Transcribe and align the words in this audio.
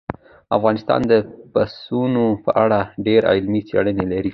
افغانستان 0.57 1.01
د 1.11 1.13
پسونو 1.53 2.25
په 2.43 2.51
اړه 2.63 2.79
ډېرې 3.05 3.27
علمي 3.33 3.61
څېړنې 3.69 4.05
لري. 4.13 4.29